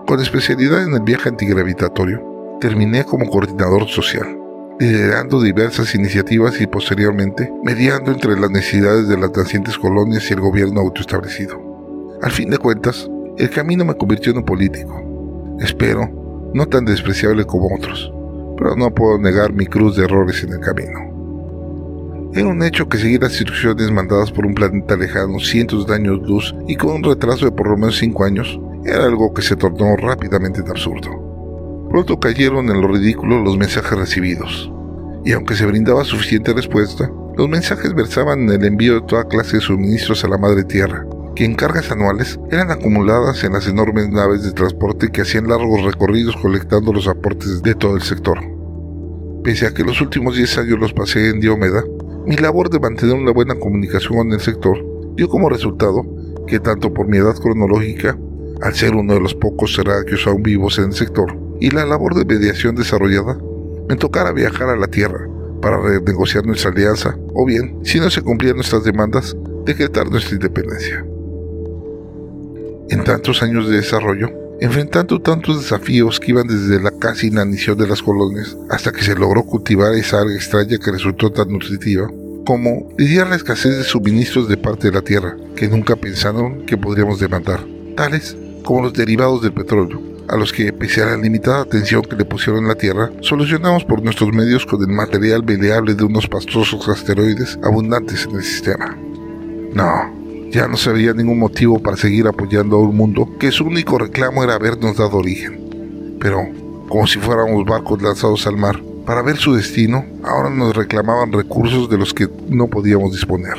con 0.05 0.21
especialidad 0.21 0.83
en 0.83 0.93
el 0.93 1.01
viaje 1.01 1.29
antigravitatorio, 1.29 2.57
terminé 2.61 3.03
como 3.03 3.29
coordinador 3.29 3.87
social 3.87 4.45
liderando 4.79 5.41
diversas 5.41 5.95
iniciativas 5.95 6.59
y 6.59 6.67
posteriormente 6.67 7.51
mediando 7.63 8.11
entre 8.11 8.37
las 8.37 8.51
necesidades 8.51 9.07
de 9.07 9.17
las 9.17 9.31
nacientes 9.35 9.77
colonias 9.77 10.29
y 10.29 10.33
el 10.33 10.41
gobierno 10.41 10.81
autoestablecido. 10.81 12.17
Al 12.21 12.31
fin 12.31 12.49
de 12.49 12.57
cuentas, 12.57 13.09
el 13.37 13.49
camino 13.49 13.85
me 13.85 13.95
convirtió 13.95 14.31
en 14.31 14.39
un 14.39 14.45
político. 14.45 15.01
Espero, 15.59 16.09
no 16.53 16.65
tan 16.67 16.85
despreciable 16.85 17.45
como 17.45 17.73
otros, 17.73 18.11
pero 18.57 18.75
no 18.75 18.93
puedo 18.93 19.17
negar 19.17 19.53
mi 19.53 19.65
cruz 19.65 19.95
de 19.95 20.05
errores 20.05 20.43
en 20.43 20.53
el 20.53 20.59
camino. 20.59 22.31
Era 22.33 22.49
un 22.49 22.61
hecho 22.63 22.89
que 22.89 22.97
seguir 22.97 23.21
las 23.21 23.39
instrucciones 23.39 23.91
mandadas 23.91 24.29
por 24.29 24.45
un 24.45 24.53
planeta 24.53 24.97
lejano 24.97 25.39
cientos 25.39 25.87
de 25.87 25.95
años 25.95 26.19
luz 26.27 26.53
y 26.67 26.75
con 26.75 26.91
un 26.91 27.03
retraso 27.03 27.45
de 27.45 27.51
por 27.51 27.69
lo 27.69 27.77
menos 27.77 27.97
5 27.97 28.23
años 28.25 28.59
era 28.85 29.05
algo 29.05 29.33
que 29.33 29.41
se 29.41 29.55
tornó 29.55 29.95
rápidamente 29.95 30.61
absurdo. 30.61 31.87
Pronto 31.89 32.19
cayeron 32.19 32.69
en 32.69 32.81
lo 32.81 32.87
ridículo 32.87 33.41
los 33.41 33.57
mensajes 33.57 33.97
recibidos, 33.97 34.71
y 35.23 35.31
aunque 35.31 35.55
se 35.55 35.65
brindaba 35.65 36.03
suficiente 36.03 36.53
respuesta, 36.53 37.11
los 37.35 37.49
mensajes 37.49 37.93
versaban 37.93 38.41
en 38.41 38.49
el 38.51 38.65
envío 38.65 38.95
de 38.95 39.07
toda 39.07 39.27
clase 39.27 39.57
de 39.57 39.61
suministros 39.61 40.23
a 40.23 40.27
la 40.27 40.37
Madre 40.37 40.63
Tierra, 40.63 41.05
que 41.35 41.45
en 41.45 41.55
cargas 41.55 41.91
anuales 41.91 42.39
eran 42.51 42.71
acumuladas 42.71 43.43
en 43.43 43.53
las 43.53 43.67
enormes 43.67 44.09
naves 44.09 44.43
de 44.43 44.53
transporte 44.53 45.09
que 45.09 45.21
hacían 45.21 45.47
largos 45.47 45.83
recorridos 45.83 46.37
colectando 46.37 46.93
los 46.93 47.07
aportes 47.07 47.61
de 47.61 47.75
todo 47.75 47.95
el 47.95 48.03
sector. 48.03 48.39
Pese 49.43 49.67
a 49.67 49.73
que 49.73 49.83
los 49.83 49.99
últimos 49.99 50.37
10 50.37 50.57
años 50.59 50.79
los 50.79 50.93
pasé 50.93 51.29
en 51.29 51.39
Diomeda, 51.39 51.83
mi 52.25 52.37
labor 52.37 52.69
de 52.69 52.79
mantener 52.79 53.15
una 53.15 53.31
buena 53.31 53.55
comunicación 53.55 54.17
con 54.17 54.31
el 54.31 54.39
sector 54.39 54.77
dio 55.15 55.27
como 55.27 55.49
resultado 55.49 56.03
que 56.47 56.59
tanto 56.59 56.93
por 56.93 57.07
mi 57.07 57.17
edad 57.17 57.35
cronológica, 57.35 58.17
al 58.61 58.73
ser 58.73 58.95
uno 58.95 59.13
de 59.13 59.19
los 59.19 59.35
pocos 59.35 59.75
terráqueos 59.75 60.25
aún 60.27 60.43
vivos 60.43 60.77
en 60.77 60.85
el 60.85 60.93
sector, 60.93 61.37
y 61.59 61.71
la 61.71 61.85
labor 61.85 62.15
de 62.15 62.25
mediación 62.25 62.75
desarrollada, 62.75 63.37
me 63.87 63.95
tocara 63.95 64.31
viajar 64.31 64.69
a 64.69 64.75
la 64.75 64.87
Tierra 64.87 65.27
para 65.61 65.81
renegociar 65.81 66.45
nuestra 66.45 66.71
alianza, 66.71 67.17
o 67.33 67.45
bien, 67.45 67.79
si 67.83 67.99
no 67.99 68.09
se 68.09 68.21
cumplían 68.21 68.55
nuestras 68.55 68.83
demandas, 68.83 69.35
decretar 69.65 70.09
nuestra 70.09 70.35
independencia. 70.35 71.05
En 72.89 73.03
tantos 73.03 73.41
años 73.41 73.67
de 73.67 73.77
desarrollo, 73.77 74.29
enfrentando 74.59 75.19
tantos 75.21 75.61
desafíos 75.61 76.19
que 76.19 76.31
iban 76.31 76.47
desde 76.47 76.81
la 76.81 76.91
casi 76.91 77.27
inanición 77.27 77.77
de 77.77 77.87
las 77.87 78.01
colonias 78.01 78.55
hasta 78.69 78.91
que 78.91 79.03
se 79.03 79.15
logró 79.15 79.43
cultivar 79.43 79.93
esa 79.95 80.21
alga 80.21 80.35
extraña 80.35 80.77
que 80.77 80.91
resultó 80.91 81.31
tan 81.31 81.49
nutritiva, 81.49 82.09
como 82.45 82.89
lidiar 82.97 83.27
la 83.27 83.35
escasez 83.35 83.77
de 83.77 83.83
suministros 83.83 84.47
de 84.47 84.57
parte 84.57 84.87
de 84.87 84.93
la 84.93 85.01
Tierra 85.01 85.35
que 85.55 85.67
nunca 85.67 85.95
pensaron 85.95 86.65
que 86.65 86.77
podríamos 86.77 87.19
demandar, 87.19 87.65
tales 87.95 88.37
como 88.65 88.81
los 88.81 88.93
derivados 88.93 89.41
del 89.41 89.53
petróleo, 89.53 90.01
a 90.27 90.35
los 90.35 90.51
que, 90.51 90.73
pese 90.73 91.03
a 91.03 91.05
la 91.05 91.17
limitada 91.17 91.61
atención 91.61 92.01
que 92.01 92.15
le 92.15 92.25
pusieron 92.25 92.67
la 92.67 92.75
Tierra, 92.75 93.11
solucionamos 93.21 93.85
por 93.85 94.01
nuestros 94.03 94.33
medios 94.33 94.65
con 94.65 94.81
el 94.81 94.89
material 94.89 95.43
meleable 95.43 95.93
de 95.93 96.03
unos 96.03 96.27
pastrosos 96.27 96.89
asteroides 96.89 97.57
abundantes 97.63 98.25
en 98.25 98.35
el 98.35 98.43
sistema. 98.43 98.97
No, 99.73 100.49
ya 100.51 100.67
no 100.67 100.77
se 100.77 100.89
había 100.89 101.13
ningún 101.13 101.39
motivo 101.39 101.79
para 101.79 101.95
seguir 101.95 102.27
apoyando 102.27 102.77
a 102.77 102.81
un 102.81 102.97
mundo 102.97 103.37
que 103.39 103.51
su 103.51 103.65
único 103.65 103.99
reclamo 103.99 104.43
era 104.43 104.55
habernos 104.55 104.97
dado 104.97 105.17
origen. 105.17 106.17
Pero, 106.19 106.47
como 106.89 107.05
si 107.05 107.19
fuéramos 107.19 107.65
barcos 107.65 108.01
lanzados 108.01 108.47
al 108.47 108.57
mar, 108.57 108.81
para 109.05 109.21
ver 109.21 109.37
su 109.37 109.53
destino, 109.53 110.03
ahora 110.23 110.49
nos 110.49 110.75
reclamaban 110.75 111.31
recursos 111.31 111.89
de 111.89 111.97
los 111.97 112.13
que 112.13 112.27
no 112.49 112.67
podíamos 112.67 113.11
disponer. 113.11 113.55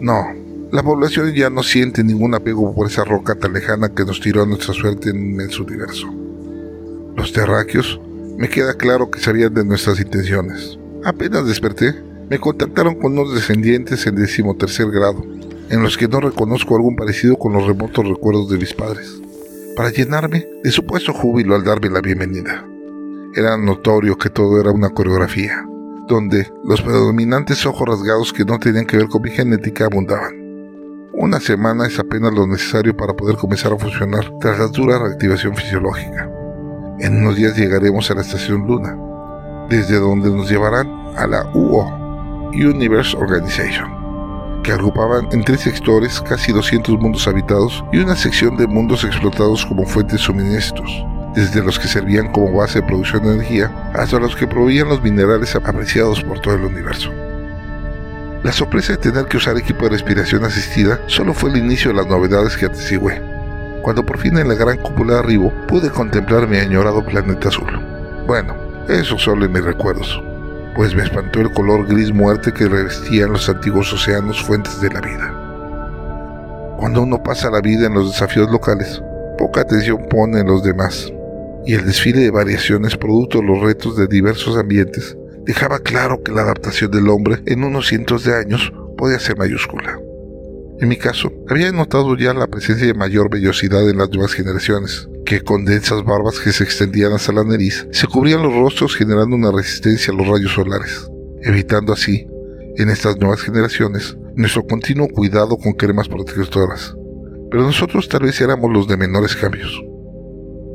No, 0.00 0.43
la 0.74 0.82
población 0.82 1.32
ya 1.32 1.50
no 1.50 1.62
siente 1.62 2.02
ningún 2.02 2.34
apego 2.34 2.74
por 2.74 2.88
esa 2.88 3.04
roca 3.04 3.36
tan 3.36 3.52
lejana 3.52 3.90
que 3.94 4.04
nos 4.04 4.20
tiró 4.20 4.42
a 4.42 4.46
nuestra 4.46 4.74
suerte 4.74 5.10
en 5.10 5.18
un 5.18 5.30
inmenso 5.30 5.62
universo. 5.62 6.12
Los 7.16 7.32
terráqueos, 7.32 8.00
me 8.36 8.48
queda 8.48 8.74
claro 8.74 9.08
que 9.08 9.20
sabían 9.20 9.54
de 9.54 9.64
nuestras 9.64 10.00
intenciones. 10.00 10.76
Apenas 11.04 11.46
desperté, 11.46 11.94
me 12.28 12.40
contactaron 12.40 12.96
con 12.96 13.16
unos 13.16 13.32
descendientes 13.32 14.04
en 14.08 14.16
decimotercer 14.16 14.90
grado, 14.90 15.24
en 15.70 15.80
los 15.80 15.96
que 15.96 16.08
no 16.08 16.18
reconozco 16.18 16.74
algún 16.74 16.96
parecido 16.96 17.36
con 17.36 17.52
los 17.52 17.68
remotos 17.68 18.08
recuerdos 18.08 18.50
de 18.50 18.58
mis 18.58 18.74
padres, 18.74 19.22
para 19.76 19.92
llenarme 19.92 20.44
de 20.64 20.72
supuesto 20.72 21.12
júbilo 21.12 21.54
al 21.54 21.62
darme 21.62 21.88
la 21.88 22.00
bienvenida. 22.00 22.66
Era 23.36 23.56
notorio 23.56 24.18
que 24.18 24.28
todo 24.28 24.60
era 24.60 24.72
una 24.72 24.90
coreografía, 24.90 25.68
donde 26.08 26.50
los 26.64 26.82
predominantes 26.82 27.64
ojos 27.64 27.88
rasgados 27.88 28.32
que 28.32 28.44
no 28.44 28.58
tenían 28.58 28.86
que 28.86 28.96
ver 28.96 29.06
con 29.06 29.22
mi 29.22 29.30
genética 29.30 29.84
abundaban. 29.84 30.43
Una 31.16 31.38
semana 31.38 31.86
es 31.86 31.96
apenas 32.00 32.34
lo 32.34 32.44
necesario 32.44 32.96
para 32.96 33.14
poder 33.14 33.36
comenzar 33.36 33.72
a 33.72 33.78
funcionar 33.78 34.32
tras 34.40 34.58
la 34.58 34.66
dura 34.66 34.98
reactivación 34.98 35.54
fisiológica. 35.54 36.28
En 36.98 37.18
unos 37.18 37.36
días 37.36 37.56
llegaremos 37.56 38.10
a 38.10 38.14
la 38.14 38.22
estación 38.22 38.66
Luna, 38.66 38.98
desde 39.68 40.00
donde 40.00 40.28
nos 40.28 40.50
llevarán 40.50 40.88
a 41.16 41.28
la 41.28 41.48
UO, 41.54 42.50
Universe 42.50 43.16
Organization, 43.16 44.62
que 44.64 44.72
agrupaban 44.72 45.28
en 45.30 45.44
tres 45.44 45.60
sectores 45.60 46.20
casi 46.20 46.50
200 46.50 46.98
mundos 46.98 47.28
habitados 47.28 47.84
y 47.92 47.98
una 47.98 48.16
sección 48.16 48.56
de 48.56 48.66
mundos 48.66 49.04
explotados 49.04 49.64
como 49.64 49.86
fuentes 49.86 50.18
de 50.18 50.24
suministros, 50.24 51.06
desde 51.32 51.62
los 51.62 51.78
que 51.78 51.86
servían 51.86 52.32
como 52.32 52.58
base 52.58 52.80
de 52.80 52.88
producción 52.88 53.22
de 53.22 53.34
energía 53.34 53.92
hasta 53.94 54.18
los 54.18 54.34
que 54.34 54.48
proveían 54.48 54.88
los 54.88 55.00
minerales 55.00 55.54
apreciados 55.54 56.24
por 56.24 56.40
todo 56.40 56.54
el 56.54 56.64
universo. 56.64 57.12
La 58.44 58.52
sorpresa 58.52 58.92
de 58.92 58.98
tener 58.98 59.24
que 59.24 59.38
usar 59.38 59.56
equipo 59.56 59.84
de 59.84 59.92
respiración 59.92 60.44
asistida 60.44 61.00
solo 61.06 61.32
fue 61.32 61.48
el 61.48 61.56
inicio 61.56 61.90
de 61.90 61.96
las 61.96 62.06
novedades 62.06 62.58
que 62.58 62.66
atestigüé. 62.66 63.22
Cuando 63.80 64.04
por 64.04 64.18
fin 64.18 64.36
en 64.36 64.48
la 64.48 64.54
gran 64.54 64.76
cúpula 64.76 65.14
de 65.14 65.18
arribo 65.20 65.50
pude 65.66 65.88
contemplar 65.88 66.46
mi 66.46 66.58
añorado 66.58 67.02
planeta 67.02 67.48
azul. 67.48 67.80
Bueno, 68.26 68.54
eso 68.86 69.16
solo 69.16 69.46
en 69.46 69.52
mis 69.52 69.64
recuerdos, 69.64 70.22
pues 70.76 70.94
me 70.94 71.04
espantó 71.04 71.40
el 71.40 71.52
color 71.52 71.86
gris 71.86 72.12
muerte 72.12 72.52
que 72.52 72.68
revestían 72.68 73.32
los 73.32 73.48
antiguos 73.48 73.90
océanos 73.94 74.42
fuentes 74.42 74.78
de 74.78 74.90
la 74.90 75.00
vida. 75.00 76.76
Cuando 76.76 77.00
uno 77.00 77.22
pasa 77.22 77.50
la 77.50 77.62
vida 77.62 77.86
en 77.86 77.94
los 77.94 78.12
desafíos 78.12 78.50
locales, 78.50 79.02
poca 79.38 79.62
atención 79.62 80.06
pone 80.10 80.40
en 80.40 80.48
los 80.48 80.62
demás, 80.62 81.10
y 81.64 81.72
el 81.72 81.86
desfile 81.86 82.20
de 82.20 82.30
variaciones 82.30 82.94
producto 82.94 83.38
de 83.38 83.46
los 83.46 83.62
retos 83.62 83.96
de 83.96 84.06
diversos 84.06 84.58
ambientes 84.58 85.16
dejaba 85.44 85.80
claro 85.80 86.22
que 86.22 86.32
la 86.32 86.42
adaptación 86.42 86.90
del 86.90 87.08
hombre 87.08 87.42
en 87.46 87.64
unos 87.64 87.88
cientos 87.88 88.24
de 88.24 88.34
años 88.34 88.72
podía 88.96 89.18
ser 89.18 89.36
mayúscula. 89.36 89.98
En 90.80 90.88
mi 90.88 90.96
caso, 90.96 91.32
había 91.48 91.70
notado 91.70 92.16
ya 92.16 92.34
la 92.34 92.48
presencia 92.48 92.86
de 92.86 92.94
mayor 92.94 93.30
vellosidad 93.30 93.88
en 93.88 93.98
las 93.98 94.10
nuevas 94.10 94.32
generaciones, 94.32 95.08
que 95.24 95.40
con 95.40 95.64
densas 95.64 96.04
barbas 96.04 96.40
que 96.40 96.52
se 96.52 96.64
extendían 96.64 97.12
hasta 97.12 97.32
la 97.32 97.44
nariz, 97.44 97.86
se 97.92 98.06
cubrían 98.06 98.42
los 98.42 98.54
rostros 98.54 98.96
generando 98.96 99.36
una 99.36 99.52
resistencia 99.52 100.12
a 100.12 100.16
los 100.16 100.26
rayos 100.26 100.52
solares, 100.52 101.08
evitando 101.42 101.92
así, 101.92 102.26
en 102.76 102.90
estas 102.90 103.16
nuevas 103.18 103.40
generaciones, 103.40 104.16
nuestro 104.34 104.64
continuo 104.64 105.08
cuidado 105.08 105.56
con 105.56 105.74
cremas 105.74 106.08
protectoras. 106.08 106.94
Pero 107.50 107.62
nosotros 107.62 108.08
tal 108.08 108.24
vez 108.24 108.40
éramos 108.40 108.72
los 108.72 108.88
de 108.88 108.96
menores 108.96 109.36
cambios. 109.36 109.80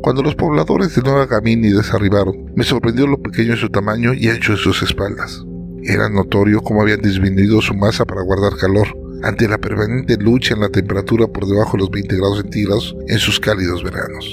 Cuando 0.02 0.24
los 0.24 0.36
pobladores 0.36 0.96
de 0.96 1.02
Nueva 1.02 1.26
Gamínides 1.26 1.94
arribaron, 1.94 2.54
me 2.56 2.64
sorprendió 2.64 3.06
lo 3.06 3.22
pequeño 3.22 3.52
de 3.52 3.58
su 3.58 3.70
tamaño 3.70 4.14
y 4.14 4.30
ancho 4.30 4.54
de 4.54 4.58
sus 4.58 4.82
espaldas. 4.82 5.44
Era 5.84 6.10
notorio 6.10 6.62
cómo 6.62 6.82
habían 6.82 7.02
disminuido 7.02 7.62
su 7.62 7.74
masa 7.74 8.06
para 8.06 8.22
guardar 8.22 8.56
calor, 8.58 8.88
ante 9.24 9.50
la 9.50 9.58
permanente 9.58 10.16
lucha 10.16 10.54
en 10.54 10.62
la 10.62 10.70
temperatura 10.70 11.28
por 11.28 11.46
debajo 11.46 11.74
de 11.74 11.80
los 11.80 11.92
20 11.92 12.16
grados 12.16 12.40
centígrados 12.40 12.96
en 13.10 13.18
sus 13.20 13.42
cálidos 13.42 13.84
veranos. 13.84 14.26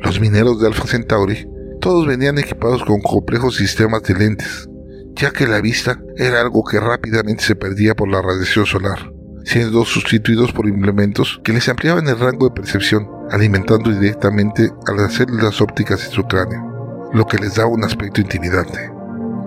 Los 0.00 0.20
mineros 0.20 0.60
de 0.60 0.66
Alpha 0.66 0.86
Centauri 0.86 1.48
todos 1.80 2.06
venían 2.06 2.38
equipados 2.38 2.84
con 2.84 3.00
complejos 3.00 3.56
sistemas 3.56 4.02
de 4.02 4.14
lentes, 4.14 4.68
ya 5.14 5.30
que 5.30 5.46
la 5.46 5.62
vista 5.62 5.98
era 6.16 6.42
algo 6.42 6.62
que 6.64 6.80
rápidamente 6.80 7.42
se 7.42 7.56
perdía 7.56 7.94
por 7.94 8.10
la 8.10 8.20
radiación 8.20 8.66
solar, 8.66 9.10
siendo 9.44 9.86
sustituidos 9.86 10.52
por 10.52 10.68
implementos 10.68 11.40
que 11.42 11.54
les 11.54 11.66
ampliaban 11.70 12.06
el 12.08 12.18
rango 12.18 12.48
de 12.48 12.54
percepción 12.54 13.15
alimentando 13.30 13.90
directamente 13.90 14.70
a 14.86 14.92
las 14.92 15.14
células 15.14 15.60
ópticas 15.60 16.04
en 16.04 16.12
su 16.12 16.22
cráneo, 16.24 17.10
lo 17.12 17.26
que 17.26 17.38
les 17.38 17.56
da 17.56 17.66
un 17.66 17.84
aspecto 17.84 18.20
intimidante. 18.20 18.90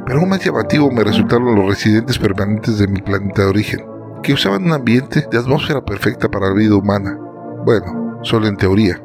Pero 0.05 0.19
aún 0.19 0.29
más 0.29 0.43
llamativo 0.43 0.91
me 0.91 1.03
resultaron 1.03 1.55
los 1.55 1.67
residentes 1.67 2.17
permanentes 2.17 2.79
de 2.79 2.87
mi 2.87 3.01
planeta 3.01 3.43
de 3.43 3.49
origen, 3.49 3.85
que 4.23 4.33
usaban 4.33 4.65
un 4.65 4.73
ambiente 4.73 5.27
de 5.31 5.37
atmósfera 5.37 5.83
perfecta 5.83 6.29
para 6.29 6.49
la 6.49 6.55
vida 6.55 6.75
humana, 6.75 7.17
bueno, 7.65 8.19
solo 8.23 8.47
en 8.47 8.57
teoría, 8.57 9.01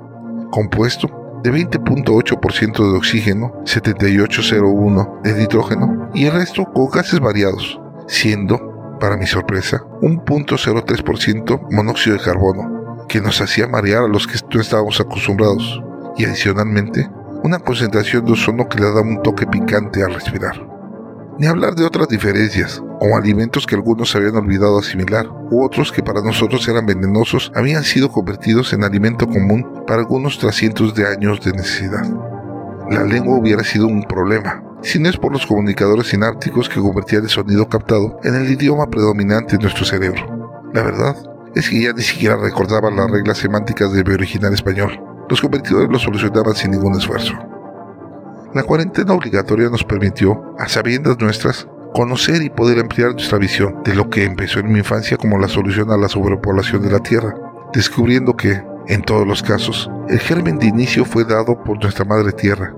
compuesto 0.51 1.41
de 1.43 1.53
20.8% 1.53 2.91
de 2.91 2.97
oxígeno, 2.97 3.53
78.01 3.65 5.23
de 5.23 5.35
nitrógeno 5.35 6.11
y 6.15 6.25
el 6.25 6.33
resto 6.33 6.65
con 6.65 6.89
gases 6.89 7.21
variados, 7.21 7.79
siendo, 8.07 8.97
para 8.99 9.19
mi 9.19 9.27
sorpresa, 9.27 9.85
un 10.01 10.25
0.03% 10.25 11.69
monóxido 11.71 12.17
de 12.17 12.23
carbono, 12.23 12.74
que 13.15 13.21
nos 13.21 13.41
hacía 13.41 13.69
marear 13.69 14.03
a 14.03 14.09
los 14.09 14.27
que 14.27 14.41
no 14.53 14.61
estábamos 14.61 15.01
acostumbrados, 15.01 15.81
y 16.17 16.25
adicionalmente, 16.25 17.09
una 17.45 17.61
concentración 17.61 18.25
de 18.25 18.33
ozono 18.33 18.69
que 18.69 18.81
le 18.81 18.87
daba 18.87 19.03
un 19.03 19.23
toque 19.23 19.47
picante 19.47 20.03
al 20.03 20.15
respirar. 20.15 20.67
Ni 21.39 21.47
hablar 21.47 21.77
de 21.77 21.85
otras 21.85 22.09
diferencias, 22.09 22.83
como 22.99 23.17
alimentos 23.17 23.69
que 23.69 23.77
algunos 23.77 24.17
habían 24.17 24.35
olvidado 24.35 24.81
asimilar, 24.81 25.29
u 25.53 25.65
otros 25.65 25.93
que 25.93 26.03
para 26.03 26.23
nosotros 26.23 26.67
eran 26.67 26.87
venenosos, 26.87 27.53
habían 27.55 27.85
sido 27.85 28.11
convertidos 28.11 28.73
en 28.73 28.83
alimento 28.83 29.29
común 29.29 29.85
para 29.87 30.01
algunos 30.01 30.37
tras 30.41 30.57
cientos 30.57 30.93
de 30.97 31.07
años 31.07 31.41
de 31.41 31.53
necesidad. 31.53 32.05
La 32.91 33.05
lengua 33.05 33.39
hubiera 33.39 33.63
sido 33.63 33.87
un 33.87 34.03
problema, 34.03 34.61
si 34.83 34.99
no 34.99 35.09
es 35.09 35.17
por 35.19 35.31
los 35.31 35.47
comunicadores 35.47 36.09
sinápticos 36.09 36.69
que 36.69 36.81
convertían 36.81 37.23
el 37.23 37.31
sonido 37.31 37.69
captado 37.69 38.19
en 38.25 38.35
el 38.35 38.51
idioma 38.51 38.91
predominante 38.91 39.55
en 39.55 39.63
nuestro 39.63 39.85
cerebro. 39.85 40.59
La 40.73 40.83
verdad 40.83 41.15
es 41.55 41.69
que 41.69 41.83
ya 41.83 41.93
ni 41.93 42.03
siquiera 42.03 42.37
recordaban 42.37 42.97
las 42.97 43.11
reglas 43.11 43.39
semánticas 43.39 43.93
del 43.93 44.11
original 44.11 44.53
español. 44.53 45.01
Los 45.29 45.41
convertidores 45.41 45.89
lo 45.91 45.99
solucionaban 45.99 46.55
sin 46.55 46.73
ningún 46.73 46.97
esfuerzo. 46.97 47.35
La 48.55 48.63
cuarentena 48.63 49.15
obligatoria 49.15 49.69
nos 49.69 49.85
permitió, 49.85 50.55
a 50.59 50.69
sabiendas 50.69 51.19
nuestras, 51.19 51.67
conocer 51.93 52.43
y 52.43 52.51
poder 52.51 52.81
ampliar 52.81 53.13
nuestra 53.13 53.39
visión 53.39 53.83
de 53.85 53.95
lo 53.95 54.11
que 54.11 54.25
empezó 54.25 54.61
en 54.61 54.71
mi 54.71 54.79
infancia 54.79 55.17
como 55.17 55.39
la 55.39 55.49
solución 55.49 55.91
a 55.91 55.97
la 55.97 56.09
sobrepoblación 56.09 56.83
de 56.83 56.91
la 56.91 57.01
Tierra, 57.01 57.35
descubriendo 57.73 58.37
que, 58.37 58.63
en 58.89 59.03
todos 59.03 59.27
los 59.27 59.43
casos, 59.43 59.91
el 60.09 60.19
germen 60.19 60.59
de 60.59 60.67
inicio 60.67 61.05
fue 61.05 61.25
dado 61.25 61.63
por 61.65 61.83
nuestra 61.83 62.05
madre 62.05 62.33
Tierra, 62.33 62.75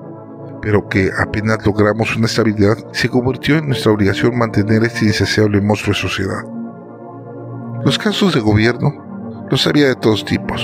pero 0.62 0.88
que 0.88 1.10
apenas 1.18 1.64
logramos 1.64 2.16
una 2.16 2.26
estabilidad, 2.26 2.76
se 2.92 3.08
convirtió 3.08 3.56
en 3.56 3.68
nuestra 3.68 3.92
obligación 3.92 4.36
mantener 4.38 4.84
este 4.84 5.06
insaciable 5.06 5.60
monstruo 5.60 5.94
de 5.94 6.00
sociedad. 6.00 6.55
Los 7.86 8.00
casos 8.00 8.34
de 8.34 8.40
gobierno 8.40 9.46
los 9.48 9.64
había 9.68 9.86
de 9.86 9.94
todos 9.94 10.24
tipos, 10.24 10.60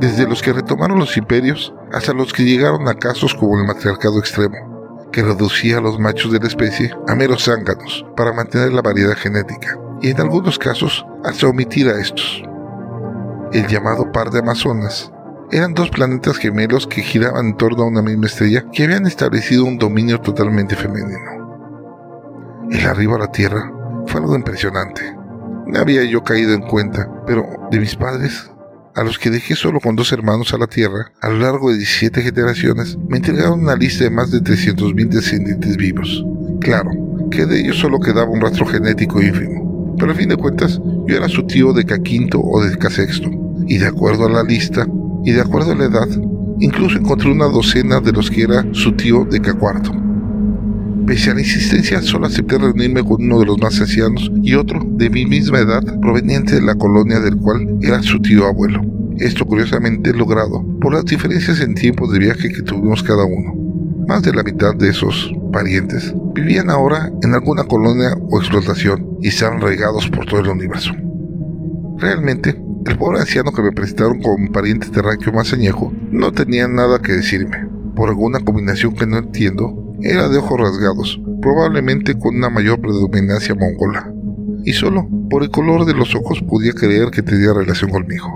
desde 0.00 0.26
los 0.26 0.42
que 0.42 0.52
retomaron 0.52 0.98
los 0.98 1.16
imperios 1.16 1.72
hasta 1.92 2.12
los 2.12 2.32
que 2.32 2.42
llegaron 2.42 2.88
a 2.88 2.94
casos 2.94 3.34
como 3.34 3.56
el 3.56 3.64
matriarcado 3.64 4.18
extremo, 4.18 5.06
que 5.12 5.22
reducía 5.22 5.78
a 5.78 5.80
los 5.80 6.00
machos 6.00 6.32
de 6.32 6.40
la 6.40 6.48
especie 6.48 6.92
a 7.06 7.14
meros 7.14 7.44
zánganos 7.44 8.04
para 8.16 8.32
mantener 8.32 8.72
la 8.72 8.82
variedad 8.82 9.14
genética, 9.14 9.78
y 10.02 10.10
en 10.10 10.20
algunos 10.20 10.58
casos 10.58 11.06
hasta 11.24 11.46
omitir 11.46 11.88
a 11.88 12.00
estos. 12.00 12.42
El 13.52 13.68
llamado 13.68 14.10
par 14.10 14.30
de 14.30 14.40
Amazonas 14.40 15.12
eran 15.52 15.72
dos 15.72 15.88
planetas 15.90 16.36
gemelos 16.36 16.88
que 16.88 17.02
giraban 17.02 17.46
en 17.46 17.56
torno 17.58 17.84
a 17.84 17.86
una 17.86 18.02
misma 18.02 18.26
estrella 18.26 18.64
que 18.72 18.82
habían 18.82 19.06
establecido 19.06 19.66
un 19.66 19.78
dominio 19.78 20.20
totalmente 20.20 20.74
femenino. 20.74 22.66
El 22.72 22.84
arribo 22.88 23.14
a 23.14 23.20
la 23.20 23.30
Tierra 23.30 23.72
fue 24.08 24.20
algo 24.20 24.34
impresionante 24.34 25.19
había 25.78 26.04
yo 26.04 26.22
caído 26.24 26.54
en 26.54 26.62
cuenta, 26.62 27.08
pero 27.26 27.46
de 27.70 27.80
mis 27.80 27.96
padres, 27.96 28.50
a 28.94 29.04
los 29.04 29.18
que 29.18 29.30
dejé 29.30 29.54
solo 29.54 29.80
con 29.80 29.96
dos 29.96 30.12
hermanos 30.12 30.52
a 30.52 30.58
la 30.58 30.66
tierra, 30.66 31.12
a 31.20 31.28
lo 31.28 31.38
largo 31.38 31.70
de 31.70 31.78
17 31.78 32.22
generaciones, 32.22 32.98
me 33.08 33.18
entregaron 33.18 33.60
una 33.60 33.76
lista 33.76 34.04
de 34.04 34.10
más 34.10 34.30
de 34.30 34.40
300.000 34.40 35.08
descendientes 35.08 35.76
vivos. 35.76 36.24
Claro, 36.60 36.90
que 37.30 37.46
de 37.46 37.60
ellos 37.60 37.78
solo 37.78 38.00
quedaba 38.00 38.30
un 38.30 38.40
rastro 38.40 38.66
genético 38.66 39.22
ínfimo, 39.22 39.96
pero 39.98 40.12
a 40.12 40.14
fin 40.14 40.28
de 40.28 40.36
cuentas, 40.36 40.80
yo 41.06 41.16
era 41.16 41.28
su 41.28 41.46
tío 41.46 41.72
de 41.72 41.86
K5 41.86 42.40
o 42.42 42.62
de 42.64 42.78
K6, 42.78 43.66
y 43.68 43.78
de 43.78 43.86
acuerdo 43.86 44.26
a 44.26 44.30
la 44.30 44.42
lista, 44.42 44.86
y 45.24 45.32
de 45.32 45.40
acuerdo 45.40 45.72
a 45.72 45.76
la 45.76 45.84
edad, 45.84 46.08
incluso 46.58 46.98
encontré 46.98 47.30
una 47.30 47.46
docena 47.46 48.00
de 48.00 48.12
los 48.12 48.30
que 48.30 48.42
era 48.42 48.64
su 48.72 48.92
tío 48.92 49.24
de 49.24 49.40
K4. 49.40 49.99
Pese 51.10 51.32
a 51.32 51.34
la 51.34 51.40
insistencia, 51.40 52.00
solo 52.02 52.28
acepté 52.28 52.56
reunirme 52.56 53.02
con 53.02 53.20
uno 53.20 53.40
de 53.40 53.46
los 53.46 53.60
más 53.60 53.80
ancianos 53.80 54.30
y 54.44 54.54
otro 54.54 54.78
de 54.92 55.10
mi 55.10 55.26
misma 55.26 55.58
edad, 55.58 55.82
proveniente 56.00 56.54
de 56.54 56.62
la 56.62 56.76
colonia 56.76 57.18
del 57.18 57.36
cual 57.36 57.78
era 57.82 58.00
su 58.00 58.20
tío 58.20 58.46
abuelo. 58.46 58.80
Esto 59.18 59.44
curiosamente 59.44 60.14
logrado 60.14 60.64
por 60.80 60.94
las 60.94 61.04
diferencias 61.04 61.60
en 61.62 61.74
tiempos 61.74 62.12
de 62.12 62.20
viaje 62.20 62.52
que 62.52 62.62
tuvimos 62.62 63.02
cada 63.02 63.24
uno. 63.24 63.56
Más 64.06 64.22
de 64.22 64.32
la 64.32 64.44
mitad 64.44 64.72
de 64.76 64.90
esos 64.90 65.32
parientes 65.52 66.14
vivían 66.32 66.70
ahora 66.70 67.10
en 67.24 67.34
alguna 67.34 67.64
colonia 67.64 68.14
o 68.30 68.38
explotación 68.38 69.18
y 69.20 69.28
estaban 69.30 69.60
regados 69.60 70.08
por 70.10 70.26
todo 70.26 70.38
el 70.38 70.48
universo. 70.48 70.92
Realmente, 71.98 72.50
el 72.86 72.98
pobre 72.98 73.18
anciano 73.18 73.50
que 73.50 73.62
me 73.62 73.72
presentaron 73.72 74.20
como 74.20 74.52
pariente 74.52 74.86
terráqueo 74.90 75.32
más 75.32 75.52
añejo 75.52 75.92
no 76.12 76.30
tenía 76.30 76.68
nada 76.68 77.02
que 77.02 77.14
decirme. 77.14 77.66
Por 77.96 78.10
alguna 78.10 78.38
combinación 78.38 78.94
que 78.94 79.06
no 79.06 79.18
entiendo, 79.18 79.89
era 80.02 80.28
de 80.28 80.38
ojos 80.38 80.60
rasgados, 80.60 81.20
probablemente 81.40 82.18
con 82.18 82.36
una 82.36 82.50
mayor 82.50 82.80
predominancia 82.80 83.54
mongola, 83.54 84.12
y 84.64 84.72
solo 84.72 85.08
por 85.28 85.42
el 85.42 85.50
color 85.50 85.84
de 85.84 85.94
los 85.94 86.14
ojos 86.14 86.42
podía 86.42 86.72
creer 86.72 87.10
que 87.10 87.22
tenía 87.22 87.52
relación 87.52 87.90
conmigo. 87.90 88.28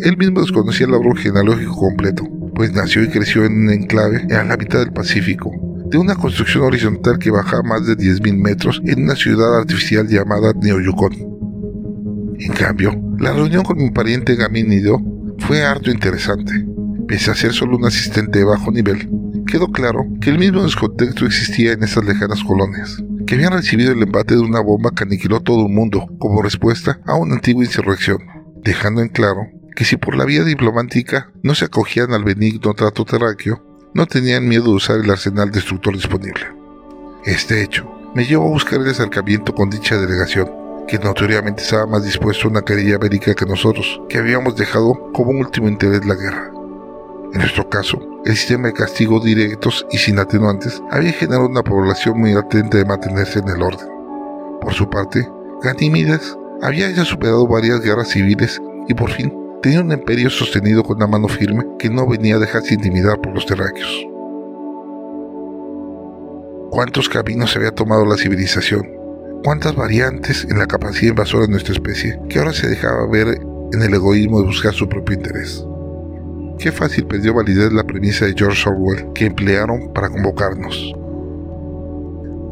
Él 0.00 0.16
mismo 0.16 0.40
desconocía 0.40 0.86
el 0.86 0.94
árbol 0.94 1.18
genealógico 1.18 1.76
completo, 1.76 2.24
pues 2.54 2.72
nació 2.72 3.02
y 3.02 3.08
creció 3.08 3.44
en 3.44 3.64
un 3.64 3.70
enclave 3.70 4.22
en 4.28 4.48
la 4.48 4.56
mitad 4.56 4.78
del 4.78 4.92
Pacífico, 4.92 5.50
de 5.90 5.98
una 5.98 6.16
construcción 6.16 6.64
horizontal 6.64 7.18
que 7.18 7.30
bajaba 7.30 7.62
más 7.62 7.86
de 7.86 7.96
10.000 7.96 8.36
metros 8.36 8.80
en 8.84 9.04
una 9.04 9.14
ciudad 9.14 9.58
artificial 9.58 10.06
llamada 10.08 10.52
Neoyucón. 10.60 11.12
En 12.38 12.52
cambio, 12.52 12.92
la 13.18 13.32
reunión 13.32 13.64
con 13.64 13.78
mi 13.78 13.90
pariente 13.90 14.36
Gamínido 14.36 15.00
fue 15.38 15.64
harto 15.64 15.90
interesante. 15.90 16.52
Pese 17.08 17.30
a 17.30 17.34
ser 17.34 17.52
solo 17.52 17.76
un 17.76 17.84
asistente 17.84 18.40
de 18.40 18.44
bajo 18.44 18.72
nivel, 18.72 19.08
quedó 19.46 19.68
claro 19.68 20.04
que 20.20 20.30
el 20.30 20.38
mismo 20.38 20.64
descontexto 20.64 21.24
existía 21.24 21.72
en 21.72 21.84
esas 21.84 22.04
lejanas 22.04 22.42
colonias, 22.42 23.02
que 23.26 23.36
habían 23.36 23.52
recibido 23.52 23.92
el 23.92 24.02
embate 24.02 24.34
de 24.34 24.40
una 24.40 24.60
bomba 24.60 24.90
que 24.90 25.04
aniquiló 25.04 25.40
todo 25.40 25.66
el 25.66 25.72
mundo 25.72 26.08
como 26.18 26.42
respuesta 26.42 27.00
a 27.06 27.14
una 27.14 27.34
antigua 27.34 27.64
insurrección, 27.64 28.18
dejando 28.62 29.02
en 29.02 29.08
claro 29.08 29.46
que 29.76 29.84
si 29.84 29.96
por 29.96 30.16
la 30.16 30.24
vía 30.24 30.42
diplomática 30.42 31.30
no 31.42 31.54
se 31.54 31.66
acogían 31.66 32.12
al 32.12 32.24
benigno 32.24 32.74
trato 32.74 33.04
terráqueo, 33.04 33.62
no 33.94 34.06
tenían 34.06 34.48
miedo 34.48 34.64
de 34.64 34.70
usar 34.70 34.98
el 34.98 35.10
arsenal 35.10 35.50
destructor 35.52 35.94
disponible. 35.94 36.46
Este 37.24 37.62
hecho 37.62 37.88
me 38.14 38.24
llevó 38.24 38.46
a 38.46 38.50
buscar 38.50 38.80
el 38.80 38.90
acercamiento 38.90 39.54
con 39.54 39.70
dicha 39.70 39.96
delegación, 39.96 40.50
que 40.88 40.98
notoriamente 40.98 41.62
estaba 41.62 41.86
más 41.86 42.04
dispuesto 42.04 42.48
a 42.48 42.50
una 42.50 42.62
querella 42.62 42.98
bélica 42.98 43.34
que 43.34 43.46
nosotros, 43.46 44.00
que 44.08 44.18
habíamos 44.18 44.56
dejado 44.56 45.12
como 45.12 45.30
último 45.30 45.68
interés 45.68 46.04
la 46.04 46.14
guerra. 46.14 46.55
En 47.32 47.40
nuestro 47.40 47.68
caso, 47.68 47.98
el 48.24 48.36
sistema 48.36 48.68
de 48.68 48.74
castigos 48.74 49.24
directos 49.24 49.86
y 49.90 49.98
sin 49.98 50.18
atenuantes 50.18 50.82
había 50.90 51.12
generado 51.12 51.46
una 51.46 51.62
población 51.62 52.20
muy 52.20 52.32
atenta 52.32 52.78
de 52.78 52.84
mantenerse 52.84 53.40
en 53.40 53.48
el 53.48 53.62
orden. 53.62 53.88
Por 54.60 54.72
su 54.72 54.88
parte, 54.88 55.28
Ganímides 55.62 56.36
había 56.62 56.90
ya 56.90 57.04
superado 57.04 57.46
varias 57.46 57.80
guerras 57.80 58.08
civiles 58.08 58.60
y 58.88 58.94
por 58.94 59.10
fin 59.10 59.32
tenía 59.62 59.80
un 59.80 59.92
imperio 59.92 60.30
sostenido 60.30 60.82
con 60.82 60.96
una 60.96 61.06
mano 61.06 61.28
firme 61.28 61.64
que 61.78 61.90
no 61.90 62.06
venía 62.06 62.36
a 62.36 62.38
dejarse 62.38 62.74
intimidar 62.74 63.20
por 63.20 63.34
los 63.34 63.46
terráqueos. 63.46 64.06
¿Cuántos 66.70 67.08
caminos 67.08 67.56
había 67.56 67.70
tomado 67.70 68.04
la 68.04 68.16
civilización? 68.16 68.86
¿Cuántas 69.44 69.74
variantes 69.74 70.46
en 70.50 70.58
la 70.58 70.66
capacidad 70.66 71.10
invasora 71.10 71.46
de 71.46 71.52
nuestra 71.52 71.74
especie 71.74 72.18
que 72.28 72.38
ahora 72.38 72.52
se 72.52 72.68
dejaba 72.68 73.06
ver 73.06 73.38
en 73.72 73.82
el 73.82 73.94
egoísmo 73.94 74.40
de 74.40 74.46
buscar 74.46 74.72
su 74.72 74.88
propio 74.88 75.16
interés? 75.16 75.64
Qué 76.58 76.72
fácil 76.72 77.06
perdió 77.06 77.34
validez 77.34 77.72
la 77.72 77.84
premisa 77.84 78.24
de 78.24 78.34
George 78.36 78.68
Orwell 78.68 79.12
que 79.12 79.26
emplearon 79.26 79.92
para 79.92 80.08
convocarnos. 80.08 80.94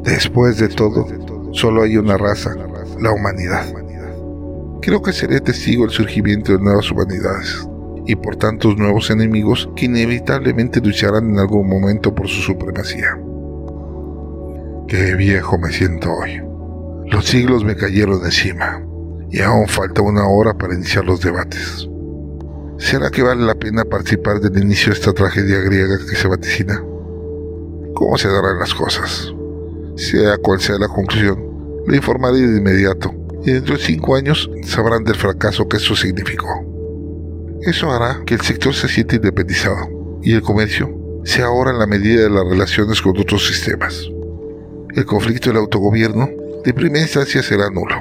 Después 0.05 0.59
de 0.59 0.69
todo, 0.69 1.07
solo 1.53 1.83
hay 1.83 1.97
una 1.97 2.19
raza, 2.19 2.55
la 3.01 3.11
humanidad. 3.11 3.65
Creo 4.83 5.01
que 5.01 5.15
seré 5.15 5.41
testigo 5.41 5.85
del 5.85 5.95
surgimiento 5.95 6.53
de 6.53 6.63
nuevas 6.63 6.91
humanidades 6.91 7.67
y 8.07 8.17
por 8.17 8.37
tantos 8.37 8.77
nuevos 8.77 9.11
enemigos 9.11 9.71
que 9.75 9.87
inevitablemente 9.87 10.81
lucharán 10.81 11.31
en 11.31 11.39
algún 11.39 11.67
momento 11.67 12.15
por 12.15 12.29
su 12.29 12.43
supremacía. 12.43 13.19
Qué 14.87 15.15
viejo 15.15 15.57
me 15.57 15.73
siento 15.73 16.13
hoy. 16.13 16.43
Los 17.07 17.25
siglos 17.25 17.65
me 17.65 17.77
cayeron 17.77 18.23
encima 18.23 18.85
y 19.31 19.41
aún 19.41 19.67
falta 19.67 20.03
una 20.03 20.29
hora 20.29 20.53
para 20.53 20.75
iniciar 20.75 21.07
los 21.07 21.23
debates. 21.23 21.89
¿Será 22.85 23.11
que 23.11 23.23
vale 23.23 23.47
la 23.47 23.55
pena 23.55 23.87
participar 23.87 24.41
del 24.41 24.63
inicio 24.63 24.93
de 24.93 24.99
esta 24.99 25.15
tragedia 25.15 25.59
griega 25.61 25.97
que 25.99 26.17
se 26.17 26.29
vaticina? 26.29 26.85
¿Cómo 27.95 28.19
se 28.19 28.29
darán 28.29 28.59
las 28.59 28.75
cosas? 28.75 29.33
Sea 29.97 30.37
cual 30.37 30.61
sea 30.61 30.77
la 30.79 30.89
conclusión, 30.89 31.83
le 31.89 31.97
informaré 31.97 32.41
de 32.41 32.59
inmediato 32.59 33.11
y 33.43 33.53
dentro 33.53 33.79
de 33.79 33.83
cinco 33.83 34.17
años 34.17 34.51
sabrán 34.65 35.03
del 35.03 35.15
fracaso 35.15 35.67
que 35.67 35.79
eso 35.79 35.97
significó. 35.97 36.47
Eso 37.63 37.91
hará 37.91 38.23
que 38.27 38.35
el 38.35 38.43
sector 38.43 38.75
se 38.75 38.89
sienta 38.89 39.17
independizado 39.17 40.21
y 40.23 40.35
el 40.35 40.43
comercio 40.43 41.23
sea 41.25 41.47
ahora 41.47 41.71
en 41.71 41.79
la 41.79 41.87
medida 41.87 42.25
de 42.25 42.31
las 42.31 42.47
relaciones 42.47 43.01
con 43.01 43.19
otros 43.19 43.47
sistemas. 43.47 44.11
El 44.95 45.07
conflicto 45.07 45.49
del 45.49 45.57
autogobierno 45.57 46.29
de 46.63 46.75
primera 46.75 47.01
instancia 47.01 47.43
será 47.43 47.71
nulo, 47.71 47.97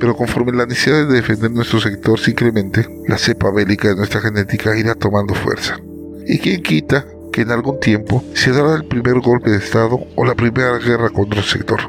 pero 0.00 0.16
conforme 0.16 0.52
la 0.52 0.64
necesidad 0.64 1.06
de 1.06 1.14
defender 1.14 1.50
nuestro 1.50 1.78
sector 1.78 2.18
se 2.18 2.30
incremente, 2.30 2.88
la 3.06 3.18
cepa 3.18 3.50
bélica 3.52 3.88
de 3.88 3.96
nuestra 3.96 4.22
genética 4.22 4.76
irá 4.76 4.94
tomando 4.94 5.34
fuerza. 5.34 5.78
¿Y 6.26 6.38
quién 6.38 6.62
quita 6.62 7.04
que 7.30 7.42
en 7.42 7.50
algún 7.50 7.78
tiempo 7.78 8.24
se 8.32 8.50
dará 8.50 8.74
el 8.76 8.86
primer 8.86 9.20
golpe 9.20 9.50
de 9.50 9.58
Estado 9.58 10.00
o 10.16 10.24
la 10.24 10.34
primera 10.34 10.78
guerra 10.78 11.10
contra 11.10 11.40
el 11.40 11.44
sector? 11.44 11.80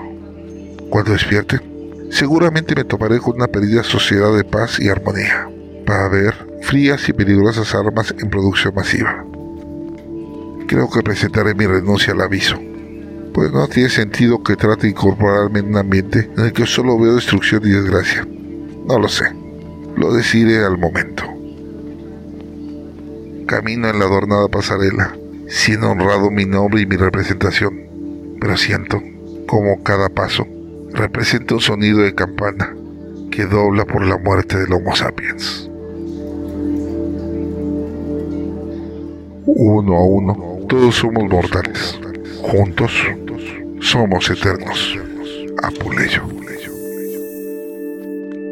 Cuando 0.90 1.14
despierte, 1.14 1.62
seguramente 2.10 2.76
me 2.76 2.84
tomaré 2.84 3.20
con 3.20 3.36
una 3.36 3.48
perdida 3.48 3.82
sociedad 3.82 4.36
de 4.36 4.44
paz 4.44 4.78
y 4.80 4.90
armonía, 4.90 5.48
para 5.86 6.10
ver 6.10 6.34
frías 6.64 7.08
y 7.08 7.14
peligrosas 7.14 7.74
armas 7.74 8.14
en 8.20 8.30
producción 8.30 8.76
masiva. 8.76 9.26
Creo 10.68 10.90
que 10.90 11.02
presentaré 11.02 11.56
mi 11.56 11.66
renuncia 11.66 12.14
al 12.14 12.22
aviso, 12.22 12.60
pues 13.34 13.52
no 13.52 13.68
tiene 13.68 13.90
sentido 13.90 14.44
que 14.44 14.56
trate 14.56 14.84
de 14.84 14.90
incorporarme 14.90 15.60
en 15.60 15.70
un 15.70 15.78
ambiente 15.78 16.30
en 16.38 16.46
el 16.46 16.54
que 16.54 16.66
solo 16.66 17.00
veo 17.00 17.16
destrucción 17.16 17.62
y 17.66 17.70
desgracia. 17.70 18.28
No 18.88 19.00
lo 19.00 19.08
sé, 19.08 19.26
lo 19.96 20.14
decidiré 20.14 20.66
al 20.66 20.78
momento. 20.78 21.24
Camino 23.48 23.90
en 23.90 24.00
la 24.00 24.06
adornada 24.06 24.48
pasarela, 24.48 25.16
siendo 25.48 25.92
honrado 25.92 26.32
mi 26.32 26.46
nombre 26.46 26.82
y 26.82 26.86
mi 26.86 26.96
representación, 26.96 28.38
pero 28.40 28.58
siento 28.58 29.02
como 29.48 29.84
cada 29.84 30.10
paso 30.10 30.48
representa 30.94 31.56
un 31.56 31.62
sonido 31.62 32.00
de 32.00 32.16
campana 32.16 32.76
que 33.32 33.46
dobla 33.46 33.86
por 33.86 34.06
la 34.06 34.18
muerte 34.18 34.58
del 34.58 34.74
Homo 34.74 34.96
sapiens. 34.96 35.70
Uno 39.46 39.96
a 39.96 40.06
uno, 40.06 40.60
todos 40.68 40.96
somos 40.96 41.30
mortales. 41.30 42.00
Juntos 42.42 42.92
somos 43.82 44.30
eternos. 44.30 44.98
Apuleyo. 45.64 46.22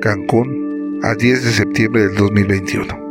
Cancún, 0.02 1.00
a 1.04 1.16
10 1.16 1.44
de 1.44 1.52
septiembre 1.52 2.08
del 2.08 2.16
2021. 2.16 3.09